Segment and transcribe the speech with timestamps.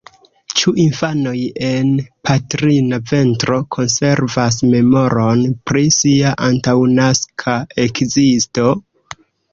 [0.59, 1.33] Ĉu infanoj
[1.65, 1.91] en
[2.29, 8.75] patrina ventro konservas memoron pri sia antaŭnaska ekzisto?